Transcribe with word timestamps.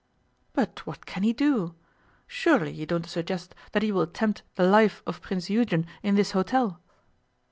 'But 0.53 0.87
what 0.87 1.05
can 1.05 1.21
he 1.21 1.31
do? 1.31 1.75
Surely 2.25 2.71
you 2.71 2.87
don't 2.87 3.05
suggest 3.05 3.53
that 3.71 3.83
he 3.83 3.91
will 3.91 4.01
attempt 4.01 4.41
the 4.55 4.63
life 4.65 5.03
of 5.05 5.21
Prince 5.21 5.47
Eugen 5.47 5.85
in 6.01 6.15
this 6.15 6.31
hotel? 6.31 6.81